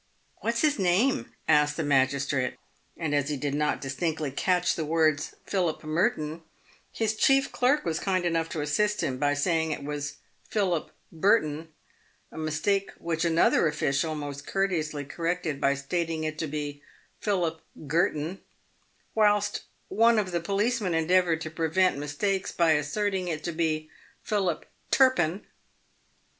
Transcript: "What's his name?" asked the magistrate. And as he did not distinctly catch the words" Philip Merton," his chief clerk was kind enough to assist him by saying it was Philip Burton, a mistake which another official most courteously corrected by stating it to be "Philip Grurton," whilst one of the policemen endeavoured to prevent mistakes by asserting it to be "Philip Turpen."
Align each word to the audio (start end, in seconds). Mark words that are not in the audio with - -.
"What's 0.41 0.61
his 0.61 0.79
name?" 0.79 1.31
asked 1.47 1.77
the 1.77 1.83
magistrate. 1.83 2.55
And 2.97 3.13
as 3.13 3.29
he 3.29 3.37
did 3.37 3.53
not 3.53 3.79
distinctly 3.79 4.31
catch 4.31 4.73
the 4.73 4.83
words" 4.83 5.35
Philip 5.45 5.83
Merton," 5.83 6.41
his 6.91 7.15
chief 7.15 7.51
clerk 7.51 7.85
was 7.85 7.99
kind 7.99 8.25
enough 8.25 8.49
to 8.49 8.61
assist 8.61 9.03
him 9.03 9.19
by 9.19 9.35
saying 9.35 9.69
it 9.69 9.83
was 9.83 10.15
Philip 10.49 10.89
Burton, 11.11 11.71
a 12.31 12.37
mistake 12.39 12.89
which 12.97 13.23
another 13.23 13.67
official 13.67 14.15
most 14.15 14.47
courteously 14.47 15.05
corrected 15.05 15.61
by 15.61 15.75
stating 15.75 16.23
it 16.23 16.39
to 16.39 16.47
be 16.47 16.81
"Philip 17.19 17.61
Grurton," 17.85 18.39
whilst 19.13 19.65
one 19.87 20.17
of 20.17 20.31
the 20.31 20.39
policemen 20.39 20.95
endeavoured 20.95 21.41
to 21.41 21.51
prevent 21.51 21.99
mistakes 21.99 22.51
by 22.51 22.71
asserting 22.71 23.27
it 23.27 23.43
to 23.43 23.51
be 23.51 23.87
"Philip 24.23 24.65
Turpen." 24.89 25.43